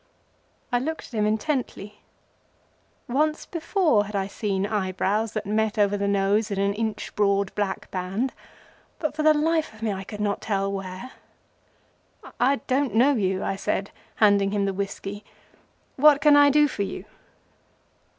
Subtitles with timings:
[0.71, 2.01] I looked at him intently.
[3.07, 7.53] Once before had I seen eyebrows that met over the nose in an inch broad
[7.53, 8.33] black band,
[8.97, 11.11] but for the life of me I could not tell where.
[12.39, 15.23] "I don't know you," I said, handing him the whiskey.
[15.97, 17.05] "What can I do for you?"